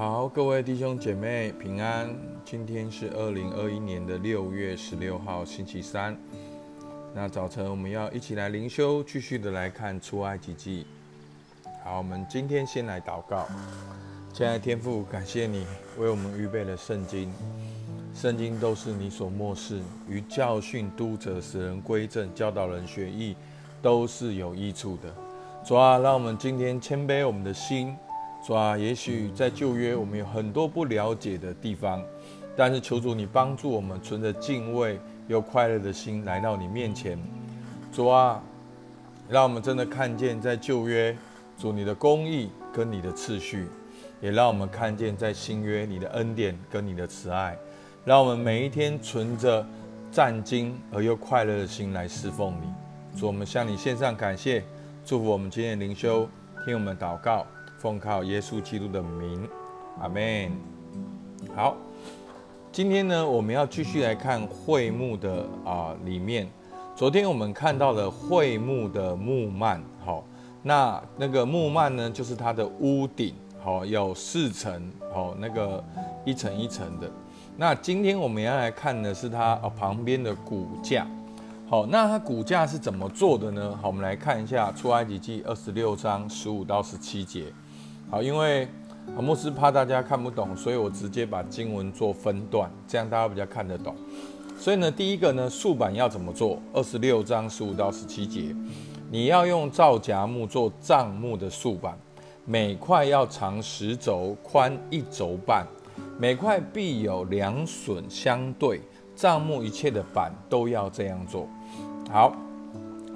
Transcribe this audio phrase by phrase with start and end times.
[0.00, 2.08] 好，各位弟兄姐妹平安。
[2.42, 6.16] 今天是二零二一年的六月十六号，星期三。
[7.12, 10.86] 那早晨我们要一起来灵修，继续的来看出埃及记。
[11.84, 13.46] 好，我们今天先来祷告。
[14.32, 15.66] 亲爱的天父，感谢你
[15.98, 17.30] 为我们预备了圣经，
[18.14, 23.36] 圣经都是你所漠视，于教训、督责、使人归正、教导人学艺，
[23.82, 25.14] 都是有益处的。
[25.62, 27.94] 主啊，让我们今天谦卑我们的心。
[28.46, 32.02] 主啊，也许在旧约我们有很多不了解的地方，
[32.56, 34.98] 但是求主你帮助我们存着敬畏
[35.28, 37.18] 又快乐的心来到你面前。
[37.92, 38.42] 主啊，
[39.28, 41.14] 让我们真的看见在旧约
[41.58, 43.66] 主你的公义跟你的次序，
[44.22, 47.56] 也让我们看见在新约你的恩典跟你的慈爱。
[48.06, 49.64] 让我们每一天存着
[50.10, 53.20] 战惊而又快乐的心来侍奉你。
[53.20, 54.64] 主，我们向你献上感谢，
[55.04, 56.26] 祝福我们今天的灵修，
[56.64, 57.46] 听我们祷告。
[57.80, 59.48] 奉靠耶稣基督的名，
[60.02, 60.52] 阿门。
[61.56, 61.74] 好，
[62.70, 66.46] 今天呢，我们要继续来看会幕的啊里面。
[66.94, 70.22] 昨天我们看到了会幕的木幔，好，
[70.62, 75.82] 那那个木幔呢，就是它的屋顶，好，有四层，好，那个
[76.26, 77.10] 一层一层的。
[77.56, 81.06] 那今天我们要来看的是它啊旁边的骨架，
[81.66, 83.74] 好，那它骨架是怎么做的呢？
[83.80, 87.46] 好，我们来看一下出埃及记二十六章十五到十七节。
[88.10, 88.66] 好，因为
[89.20, 93.94] 牧师怕大家看不懂，所以我直接把经文做分段，这样大家比较看得懂。
[94.58, 96.60] 所以呢，第一个呢，竖板要怎么做？
[96.72, 98.52] 二十六章十五到十七节，
[99.12, 101.96] 你要用皂荚木做帐木的竖板，
[102.44, 105.64] 每块要长十轴，宽一轴半，
[106.18, 108.80] 每块必有两榫相对。
[109.14, 111.46] 帐木一切的板都要这样做。
[112.10, 112.34] 好，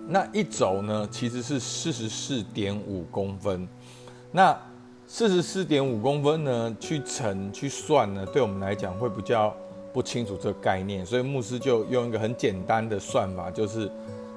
[0.06, 3.66] 那一轴呢，其实是四十四点五公分。
[4.30, 4.56] 那
[5.06, 6.76] 四十四点五公分呢？
[6.80, 8.24] 去乘去算呢？
[8.26, 9.54] 对我们来讲会比较
[9.92, 13.88] 不清楚这个概念，所以牧师就用一个很简单的算法，就是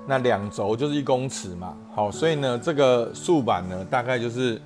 [0.05, 1.75] 那两轴就是一公尺嘛。
[1.95, 4.61] 好，所以呢，这个竖板呢，大概就是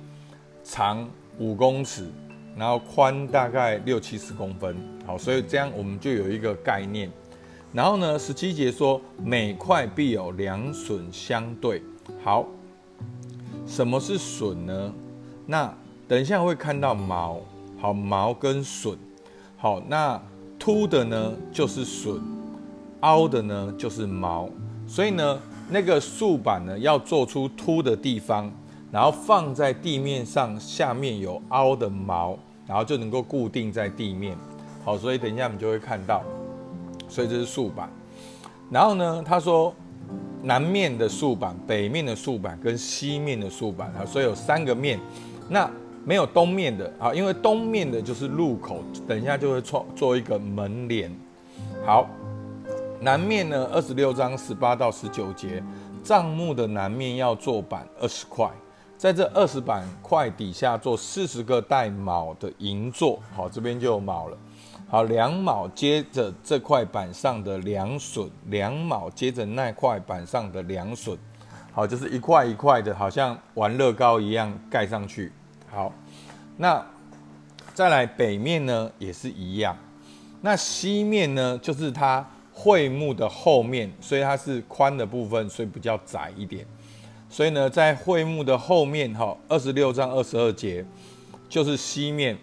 [0.64, 1.08] 长
[1.38, 2.10] 五公尺，
[2.56, 4.76] 然后宽大概六七十公分。
[5.06, 7.10] 好，所以这样我们就有一个概念。
[7.72, 11.80] 然后呢，十七节说每块必有两榫相对。
[12.22, 12.44] 好，
[13.66, 14.92] 什么是榫呢？
[15.46, 15.74] 那
[16.08, 17.40] 等一下会看到毛，
[17.80, 18.96] 好毛跟榫，
[19.56, 20.20] 好那
[20.58, 22.20] 凸的呢就是榫，
[23.00, 24.48] 凹的呢就是毛，
[24.86, 28.52] 所以呢那个竖板呢要做出凸的地方，
[28.90, 34.36] 然后放在地面上，下面有凹的毛，然后就能够固定在地面，
[34.84, 36.22] 好，所以等一下我们就会看到，
[37.08, 37.88] 所以这是竖板，
[38.70, 39.74] 然后呢他说
[40.42, 43.88] 南面的竖板、北面的竖板跟西面的竖板。
[43.94, 45.00] 啊，所以有三个面，
[45.48, 45.70] 那。
[46.04, 51.14] 没有东面的啊，因为东面的就是入口，等一下就会做做一个门帘。
[51.86, 52.08] 好，
[53.00, 55.62] 南面呢，二十六章十八到十九节，
[56.02, 58.50] 帐幕的南面要做板二十块，
[58.96, 63.20] 在这二十板块底下做四十个带卯的银座。
[63.34, 64.36] 好，这边就有卯了。
[64.88, 71.16] 好，两卯接着这块板上的两榫，两卯接着那块板上的两榫。
[71.72, 75.32] 好，就是一块一块的，好像玩乐高一样盖上去。
[75.74, 75.90] 好，
[76.58, 76.84] 那
[77.72, 79.74] 再来北面呢，也是一样。
[80.42, 82.22] 那西面呢，就是它
[82.52, 86.66] 会幕的后面，所以它是宽的部分，所以比较窄一点。
[87.30, 90.84] 所以呢，在会幕的后面，哈，二十六章二十二节，
[91.48, 92.36] 就是西面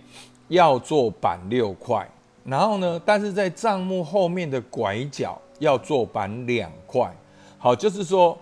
[0.48, 2.10] 要做板六块。
[2.44, 7.16] 然后呢，但是在帐幕后面的拐角要做板两块。
[7.60, 8.36] 好，就是说。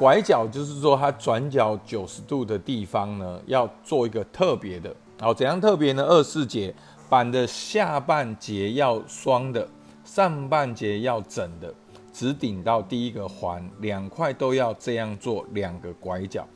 [0.00, 4.90] 拐角就是说，它转角九十度的地方呢，要做一个特别的。
[5.20, 6.02] 好，怎样特别呢？
[6.02, 6.74] 二四节
[7.10, 9.68] 板的下半截要双的，
[10.02, 11.74] 上半截要整的，
[12.14, 16.46] 只顶到第一个环，两块都要这样做两个拐角。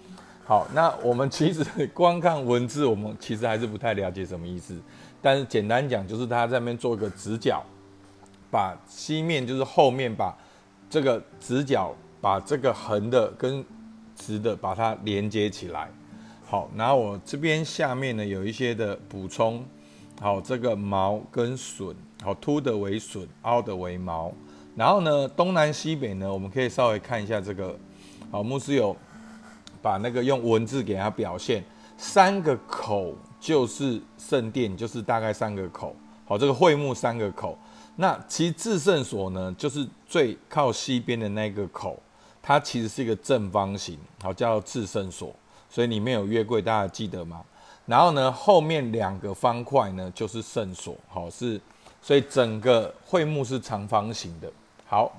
[0.47, 4.75] 好，那我们其实光看文字，我们其实还是不太了解什么意思。
[5.20, 7.62] 但是简单讲，就是他在那边做一个直角，
[8.50, 10.35] 把西面就是后面把
[10.88, 11.94] 这个直角。
[12.25, 13.62] 把这个横的跟
[14.17, 15.91] 直的把它连接起来，
[16.47, 19.62] 好，然后我这边下面呢有一些的补充，
[20.19, 24.32] 好，这个毛跟笋，好，凸的为笋，凹的为毛，
[24.75, 27.79] 然后呢东南西北呢，我们可以稍微看一下这个，
[28.31, 28.97] 好，牧师有
[29.82, 31.62] 把那个用文字给它表现，
[31.99, 35.94] 三个口就是圣殿，就是大概三个口，
[36.25, 37.59] 好，这个会幕三个口，
[37.97, 42.00] 那其实至圣所呢，就是最靠西边的那个口。
[42.46, 45.35] 它其实是一个正方形，好叫至圣所，
[45.70, 47.43] 所以里面有月柜，大家记得吗？
[47.87, 51.58] 然后呢，后面两个方块呢就是圣所，好是，
[52.02, 54.52] 所以整个会幕是长方形的。
[54.87, 55.11] 好，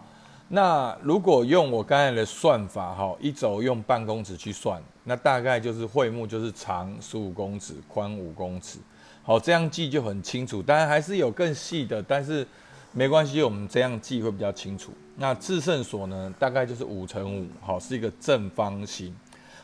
[0.50, 8.78] 那如果用我刚才的算法，哈，一轴用半公尺去算，那大概就是会幕就是长十五公尺，宽五公尺。
[9.24, 10.62] 好，这样记就很清楚。
[10.62, 12.48] 当然还是有更细的，但是
[12.98, 14.94] 没关系，我们这样记会比较清楚。
[15.18, 19.14] 那至圣所呢，大概就是五乘五，好，是一个正方形。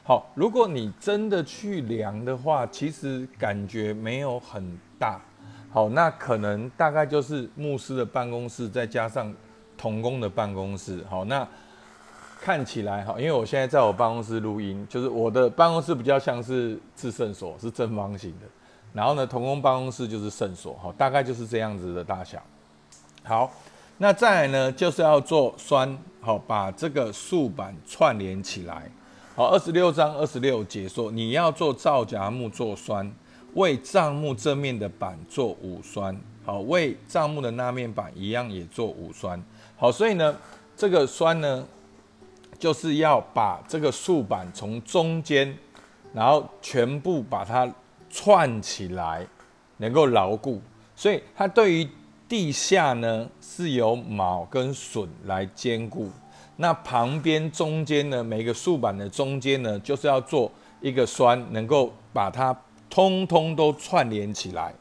[0.04, 5.22] 好，如果你真的去量的话，其实感觉没有很大。
[5.72, 9.34] 好，那可能大概就是牧师的办公室再加上
[9.78, 11.02] 童工的办公室。
[11.10, 11.48] 好，那
[12.42, 18.46] 看起来哈，因为我现在在我办公室录音，就是我的办公室比较像是至圣所，是正方形的。
[18.92, 22.44] 然后呢，童工办公室就是圣所，好，大概就是这样子的大小。
[23.24, 23.52] 好，
[23.98, 28.90] 那再来呢，就是要做酸，好，把这个竖板串联起来。
[29.36, 33.10] 好，二十六章二十六节说，你要做皂荚木做酸，
[33.54, 36.20] 为帐木正面的板做五酸。
[36.44, 39.42] 好，为帐木的那面板一样也做五酸。
[39.78, 40.36] 好，所以呢，
[40.76, 41.66] 这个酸呢，
[42.58, 45.56] 就是要把这个竖板从中间，
[46.14, 47.72] 然后全部把它
[48.10, 49.26] 串起来，
[49.78, 50.60] 能够牢固。
[50.96, 51.88] 所以它对于
[52.32, 56.10] 地下呢，是由卯跟榫来坚固。
[56.56, 60.50] 那旁边中间呢，每个竖板的中间呢，就是要做
[60.80, 62.58] 一个栓，能够把它
[62.90, 64.74] 通通都串联起来，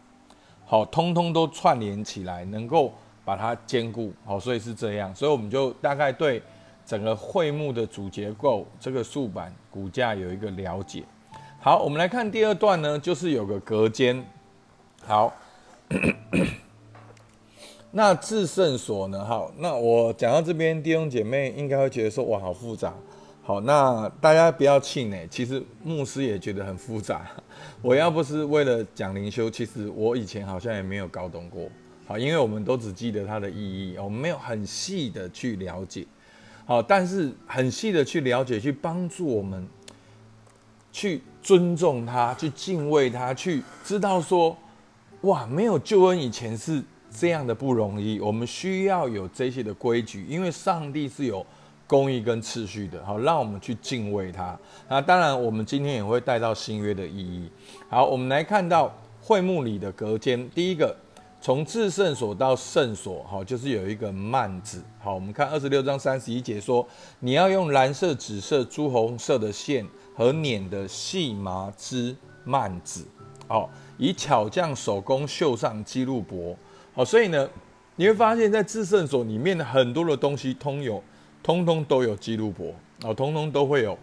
[0.65, 2.95] 好，通通都串联起来，能够
[3.25, 6.41] 把它坚固，好，所以是这样，所以我们就大概对
[6.87, 11.03] 整个会幕的主结构，这个竖板骨架有一个了解。
[11.59, 14.25] 好，我们来看第二段呢，就是有个隔间，
[15.05, 15.35] 好。
[17.93, 19.25] 那至圣所呢？
[19.25, 22.95] 好，那我讲到这边，弟兄姐妹应该会觉得说，哇，好复杂。
[23.43, 27.27] 好，那大家不要气馁，其实牧师也觉得很复杂。
[27.83, 31.69] 我要不是为了讲灵修，其实我以前好像也没有搞懂过。
[32.07, 36.07] 好，因为我们都只记得它的意义，我们没有很细的去了解。
[36.67, 39.67] 好，但是很细的去了解，去帮助我们
[40.93, 44.57] 去尊重他，去敬畏他，去知道说，
[45.23, 46.81] 哇，没有救恩以前是。
[47.13, 51.45] 这样的不容易，我们需要有这些的规矩，因为上帝是有
[51.87, 54.57] 公义跟次序的，好，让我们去敬畏他。
[54.89, 57.51] 那当然，我们今天也会带到新约的意义。
[57.89, 60.97] 好，我们来看到会幕里的隔间，第一个
[61.41, 64.81] 从至圣所到圣所，好，就是有一个幔子。
[65.01, 66.87] 好，我们看二十六章三十一节说，
[67.19, 69.85] 你要用蓝色、紫色、朱红色的线
[70.15, 72.15] 和捻的细麻织
[72.47, 73.05] 幔子，
[73.49, 73.69] 好，
[73.99, 76.57] 以巧匠手工绣上基路伯。
[77.01, 77.49] 好，所以呢，
[77.97, 81.03] 你会发现在至圣所里面的很多的东西，通有，
[81.43, 83.99] 通通都有基路伯，哦，通通都会有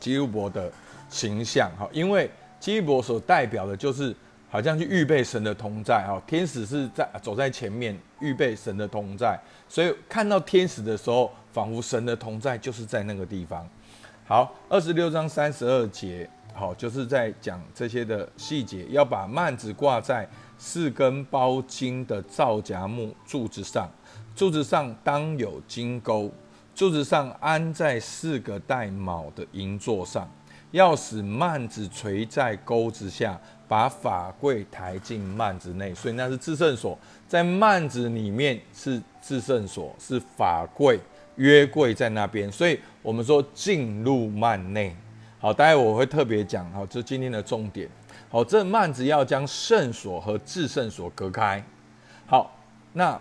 [0.00, 0.68] 基路伯的
[1.08, 2.28] 形象，哈，因为
[2.58, 4.12] 基路伯所代表的就是
[4.50, 9.38] 好像去预备神的同在，哈，天使是在走在前面预备神的同在，
[9.68, 13.64] 所以看到天使的时候，仿佛神的同在就是在那个地方。
[14.26, 20.28] 好，二十六章三十二节，好，就是在讲这些的细节，要把幔子挂在。
[20.58, 23.88] 四根包金的皂荚木柱子上，
[24.34, 26.30] 柱子上当有金钩，
[26.74, 30.28] 柱子上安在四个带卯的银座上，
[30.72, 35.94] 要使幔子垂在钩子下，把法柜抬进幔子内。
[35.94, 40.98] 所以那是至圣所，在幔子里面是至圣所，是法柜
[41.36, 42.50] 约柜在那边。
[42.50, 44.94] 所以我们说进入幔内。
[45.40, 47.88] 好，待会我会特别讲，好，这是今天的重点。
[48.30, 51.64] 好，这幔子要将圣所和至圣所隔开。
[52.26, 52.54] 好，
[52.92, 53.18] 那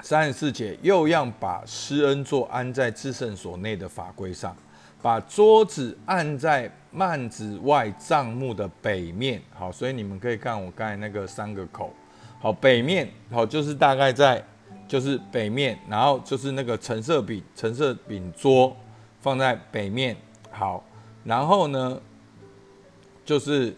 [0.00, 4.54] 三十四节又要把施恩座安在至圣所内的法规上，
[5.00, 9.40] 把桌子按在幔子外帐幕的北面。
[9.54, 11.94] 好，所以你们可以看我刚才那个三个口。
[12.40, 14.44] 好，北面好就是大概在
[14.88, 18.76] 就是北面，然后就是那个橙色饼橙色饼桌
[19.20, 20.16] 放在北面。
[20.50, 20.84] 好，
[21.22, 22.00] 然后呢
[23.24, 23.72] 就是。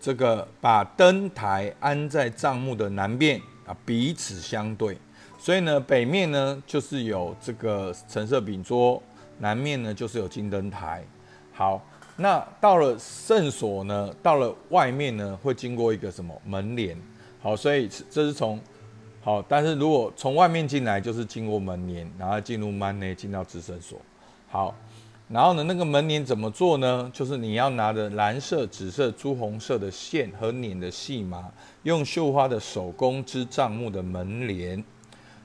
[0.00, 4.96] 这个把灯台安在帐幕的南边啊，彼此相对，
[5.38, 9.02] 所以呢，北面呢就是有这个橙色饼桌，
[9.40, 11.04] 南面呢就是有金灯台。
[11.52, 11.84] 好，
[12.16, 16.96] 那到了圣所呢，到了外面呢会经过一个什么门帘？
[17.42, 18.58] 好，所以这是从
[19.20, 24.00] 好，但是如果从外面进来，就是经过门帘，然后进入门内，进到至圣所。
[24.48, 24.74] 好。
[25.32, 27.08] 然后呢，那个门帘怎么做呢？
[27.14, 31.48] 就是你要拿着蓝色、紫色、朱红色的线和捻的细麻，
[31.84, 34.82] 用绣花的手工织帐幕的门帘。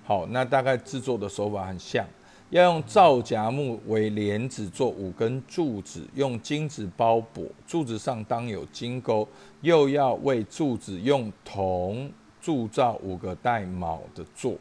[0.04, 2.04] 好，那大概制作的手法很像，
[2.50, 9.28] 要用皂荚木为帘子做五根柱子，用金子包裹柱子上当有金钩，
[9.62, 12.12] 又要为柱子用铜
[12.42, 14.56] 铸造五个带卯的座。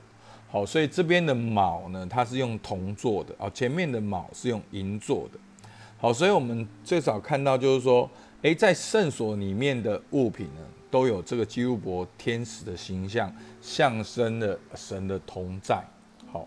[0.54, 5.38] 好，所以这边的卯呢，它是用铜做的啊，前面的卯是用银做的。
[5.98, 8.08] 好，所以我们最早看到就是说，
[8.42, 10.60] 诶，在圣所里面的物品呢，
[10.92, 15.82] 都有这个基督伯天使的形象，象征了神的同在。
[16.30, 16.46] 好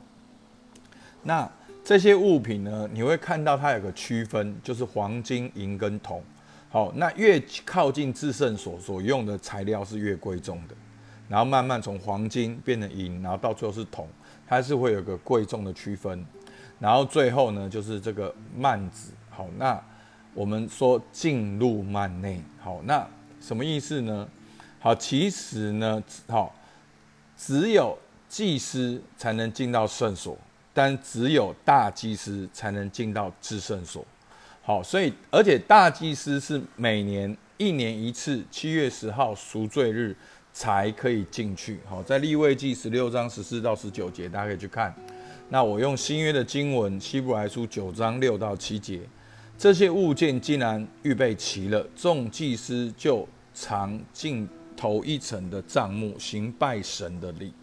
[1.24, 1.52] 那
[1.84, 2.90] 这些物品呢？
[2.94, 6.24] 你会看到它有个区分，就是黄金、银跟铜。
[6.70, 10.76] 好，那越靠近至圣所所用的材料是越贵重的，
[11.28, 14.08] 然后慢慢从黄金变成银，然后到最后是铜，
[14.48, 16.26] 它是会有个贵重的区分。
[16.80, 19.12] 然后最后呢，就是这个幔子。
[19.30, 19.82] 好，那
[20.34, 22.42] 我们说进入幔内。
[22.60, 23.08] 好，那
[23.40, 24.28] 什么意思呢？
[24.80, 26.56] 好，其实呢，好，
[27.36, 30.38] 只有祭司才能进到圣所。
[30.74, 34.06] 但只有大祭司才能进到至圣所，
[34.62, 40.16] 好，所以而且大祭司是每年一年一次，七月十号赎罪日
[40.60, 41.78] 才可以进去。
[41.88, 44.92] 好，在立位记十六章十四到十九节，大家可以去看。
[45.50, 49.02] 那我用新约的经文，希伯来书九章六到七节，
[49.56, 57.54] 这些物件既然预备齐了，众祭司就常进头一层的帐幕，行拜神的礼。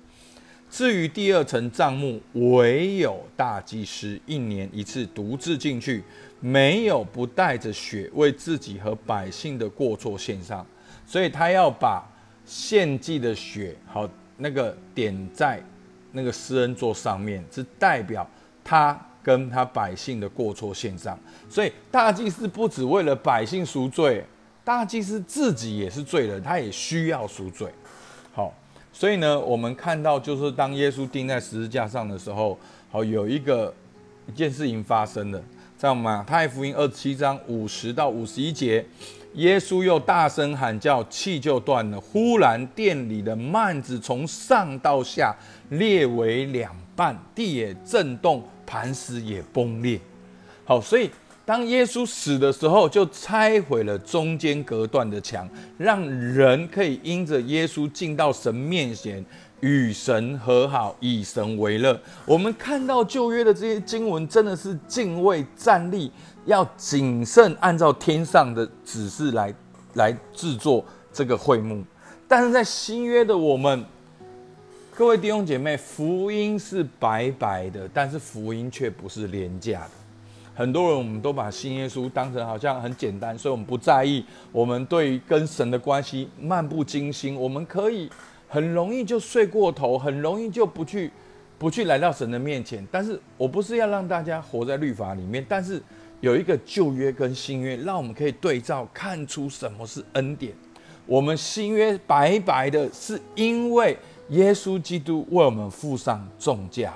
[0.71, 6.05] 至于第二层帐幕，唯有大祭司一年一次独自进去，
[6.39, 10.65] 没有不带着血为自己和百姓的过错献上，
[11.05, 12.09] 所以他要把
[12.45, 15.63] 献祭的血，好那个点在
[16.13, 18.29] 那个施恩座上面，是代表
[18.63, 21.19] 他跟他百姓的过错献上。
[21.49, 24.25] 所以大祭司不只为了百姓赎罪，
[24.65, 27.69] 大祭司自己也是罪人，他也需要赎罪。
[28.33, 28.53] 好。
[28.97, 32.57] 所以呢，我们看到就是当耶稣钉在十字架上的时候，
[32.93, 33.75] 好有一个
[34.29, 35.39] 一件事情发生了，
[35.77, 38.87] 知道吗太福音二十七章五十到五十一节，
[39.35, 42.01] 耶稣又大声喊叫，气就断了。
[42.01, 45.35] 忽然殿里的幔子从上到下
[45.71, 50.01] 裂为两半，地也震动，磐石也崩裂。
[50.65, 51.11] 好，所以。
[51.47, 59.23] 当耶稣死的时候，就拆毁了中间隔断的墙，让人可以因着耶稣进到神面前，
[59.61, 61.99] 与神和好，以神为乐。
[62.27, 66.11] 我们看到旧约的这些经文，真的是敬畏站立，
[66.45, 69.55] 要谨慎按照天上的指示来
[69.95, 71.83] 来制作这个会幕。
[72.29, 73.85] 但是在新约的我们，
[74.95, 79.91] 各位弟兄姐妹，福音是白白的，但是福音却不是廉价的。
[80.57, 84.25] 很多人我们都把新耶稣当成好像很简单，所以我们不在意。
[84.53, 88.09] 我们对跟神的关系漫不经心，我们可以
[88.55, 91.11] 很容易就睡过头，很容易就不去
[91.59, 92.87] 不去来到神的面前。
[92.89, 95.83] 但是我不是要让大家活在律法里面，但是
[96.21, 100.55] 有一个旧约跟新约，让我们可以对照，看出什么是恩典。
[101.05, 106.95] 我们新约白白的，是因为耶稣基督为我们付上重价。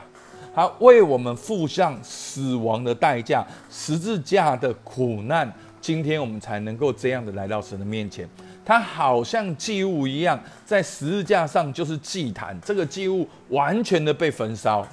[0.55, 8.29] 他为我们付上死亡的代价，十字架的苦难，今天我们才能够这样的来到神的面前。
[8.69, 14.87] 他好像祭物一样，在十字架上就是祭坛，这个祭物完全的被焚烧，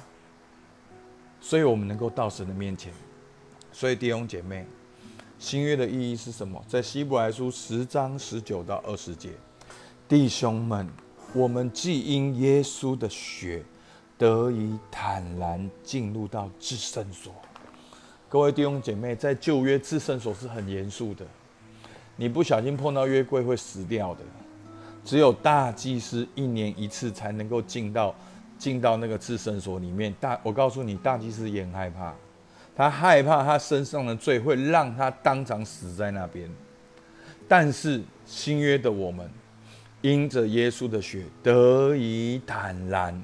[1.42, 2.90] 所以我们能够到神的面前。
[3.70, 4.64] 所以弟兄姐妹，
[5.38, 6.64] 新约的意义是什么？
[6.66, 9.28] 在希伯来书十章十九到二十节，
[10.08, 10.88] 弟兄们，
[11.34, 13.62] 我们既因耶稣的血。
[14.18, 17.34] 得以坦然进入到至圣所。
[18.30, 21.26] 各位弟兄姐妹，在旧约至圣所是很严肃的，
[22.16, 24.20] 你不小心碰到约柜会死掉的。
[25.04, 28.14] 只有大祭司一年一次才能够进到
[28.58, 30.12] 进到那个至圣所里面。
[30.18, 32.12] 大，我告诉你，大祭司也很害怕，
[32.74, 36.50] 他害怕他身上的罪会让他当场死在那边。
[37.46, 39.30] 但是新约的我们，
[40.00, 43.22] 因着耶稣的血得以坦然。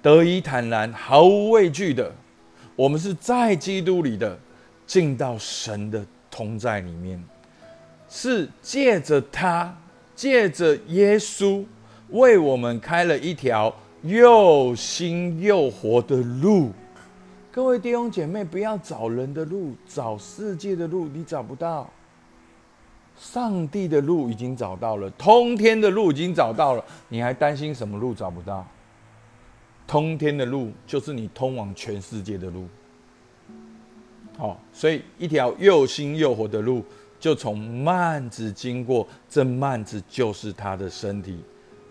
[0.00, 2.12] 得以坦然、毫无畏惧的，
[2.74, 4.36] 我们是在基督里的，
[4.84, 7.22] 进到神的同在里面，
[8.14, 9.74] 是借着他，
[10.14, 11.64] 借着耶稣
[12.10, 16.70] 为我们开了一条又新又活的路。
[17.50, 21.88] 各位弟兄姐妹，不要找人的路，找世界的路，你找不到。
[23.16, 28.66] 上帝的路已经找到了，通天的路已经找到了，你还担心什么路找不到？
[29.86, 32.66] 通天的路就是你通往全世界的路，
[34.36, 36.84] 好，所以一条又新又活的路
[37.22, 41.38] 就从幔子经过，这幔子就是他的身体，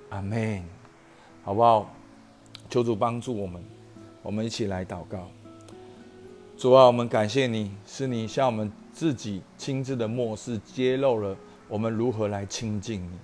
[0.09, 0.61] 阿门，
[1.41, 1.89] 好不好？
[2.69, 3.63] 求主帮助我们，
[4.21, 5.31] 我们一起来祷告。
[6.57, 11.33] 主啊，我们感谢你，是你向我们自己亲自的漠视，揭露了
[11.69, 13.17] 我们如何来亲近你。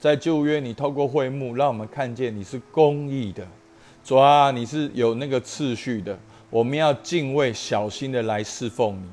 [0.00, 3.46] 在旧约，你透过会幕，让我们看见你是公义的。
[4.02, 9.06] 主啊，你是有那个次序的，我们要敬畏、小心的来侍奉你。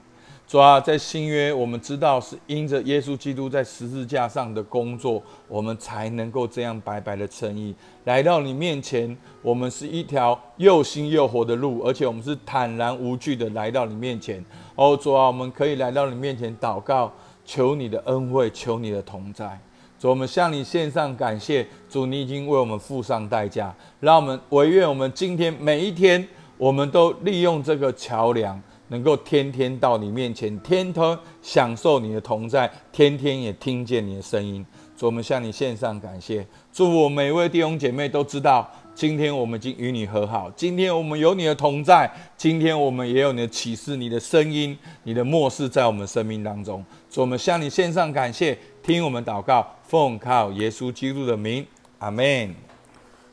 [0.51, 9.17] 主啊，在新约，我们知道是因着耶稣基督在十字架上的工作，我们才能够这样白白的称义，来到你面前。
[9.41, 14.43] 我们是一条又新又活的路，而且我们是坦然无惧的来到你面前。
[14.75, 17.10] 哦，主啊，我们可以来到你面前祷告，
[17.46, 19.58] 求你的恩惠，求你的同在。
[19.98, 21.65] 主，我们向你献上感谢。
[21.89, 26.27] 主，你已经为我们付上代价，让我们唯愿我们今天每一天，
[26.58, 28.62] 我们都利用这个桥梁。
[28.91, 34.65] 能够天天到你面前，天天享受你的同在，天天也听见你的声音。
[34.98, 36.45] 主，我们向你献上感谢。
[36.74, 46.86] 祝福我每一位弟兄姐妹都知道，今天我们已经与你和好，今天我们有你的同在，今天我们也有你的启示、你的声音、你的漠视在我们生命当中。
[47.10, 51.65] 主，我们向你献上感谢，听我们祷告，奉靠耶稣基督的名，
[52.00, 52.53] 阿门。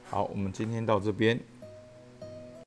[0.09, 1.58] 好，我们今天到这边。